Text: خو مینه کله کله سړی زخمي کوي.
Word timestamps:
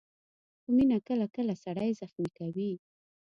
خو 0.61 0.69
مینه 0.75 0.97
کله 1.07 1.25
کله 1.35 1.53
سړی 1.63 1.89
زخمي 2.01 2.29
کوي. 2.37 2.71